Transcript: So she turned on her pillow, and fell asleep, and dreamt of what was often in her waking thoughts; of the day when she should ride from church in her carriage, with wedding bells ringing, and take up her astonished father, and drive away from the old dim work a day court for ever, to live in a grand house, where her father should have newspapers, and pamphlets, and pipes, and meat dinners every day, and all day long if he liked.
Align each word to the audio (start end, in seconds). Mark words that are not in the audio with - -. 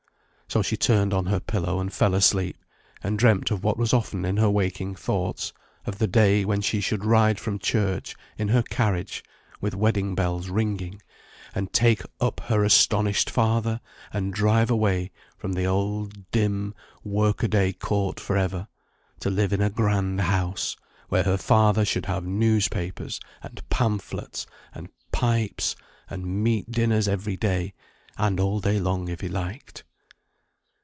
So 0.47 0.61
she 0.61 0.75
turned 0.75 1.13
on 1.13 1.27
her 1.27 1.39
pillow, 1.39 1.79
and 1.79 1.93
fell 1.93 2.13
asleep, 2.13 2.57
and 3.01 3.17
dreamt 3.17 3.51
of 3.51 3.63
what 3.63 3.77
was 3.77 3.93
often 3.93 4.25
in 4.25 4.35
her 4.35 4.49
waking 4.49 4.95
thoughts; 4.95 5.53
of 5.85 5.97
the 5.97 6.07
day 6.07 6.43
when 6.43 6.59
she 6.59 6.81
should 6.81 7.05
ride 7.05 7.39
from 7.39 7.57
church 7.57 8.17
in 8.37 8.49
her 8.49 8.61
carriage, 8.61 9.23
with 9.61 9.73
wedding 9.73 10.13
bells 10.13 10.49
ringing, 10.49 11.01
and 11.55 11.71
take 11.71 12.01
up 12.19 12.41
her 12.47 12.65
astonished 12.65 13.29
father, 13.29 13.79
and 14.11 14.33
drive 14.33 14.69
away 14.69 15.11
from 15.37 15.53
the 15.53 15.63
old 15.63 16.29
dim 16.31 16.75
work 17.01 17.43
a 17.43 17.47
day 17.47 17.71
court 17.71 18.19
for 18.19 18.35
ever, 18.35 18.67
to 19.21 19.29
live 19.29 19.53
in 19.53 19.61
a 19.61 19.69
grand 19.69 20.19
house, 20.19 20.75
where 21.07 21.23
her 21.23 21.37
father 21.37 21.85
should 21.85 22.07
have 22.07 22.25
newspapers, 22.25 23.21
and 23.41 23.61
pamphlets, 23.69 24.45
and 24.73 24.89
pipes, 25.13 25.77
and 26.09 26.25
meat 26.43 26.69
dinners 26.69 27.07
every 27.07 27.37
day, 27.37 27.71
and 28.17 28.37
all 28.37 28.59
day 28.59 28.81
long 28.81 29.07
if 29.07 29.21
he 29.21 29.29
liked. 29.29 29.85